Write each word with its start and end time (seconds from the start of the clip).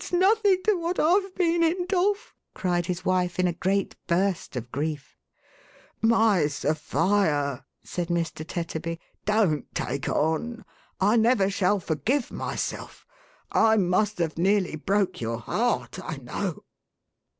It's 0.01 0.11
nothing 0.11 0.57
to 0.63 0.73
what 0.79 0.99
I've 0.99 1.35
been 1.35 1.61
in, 1.61 1.85
Dolf," 1.85 2.33
cried 2.55 2.87
his 2.87 3.05
wife 3.05 3.37
in 3.37 3.45
a 3.45 3.53
great 3.53 3.95
burst 4.07 4.55
of 4.55 4.71
grief." 4.71 5.15
My 6.17 6.47
Sophia," 6.47 7.63
said 7.83 8.07
Mr. 8.07 8.43
Tetterby," 8.43 8.97
don't 9.31 9.67
take 9.75 10.09
on. 10.09 10.65
I 10.99 11.17
never 11.17 11.51
shall 11.51 11.79
forgive 11.79 12.31
myself. 12.31 13.05
I 13.51 13.77
must 13.77 14.17
have 14.17 14.39
nearly 14.39 14.75
broke 14.75 15.21
your 15.21 15.37
heart, 15.37 15.99
I 16.03 16.17
know. 16.17 16.63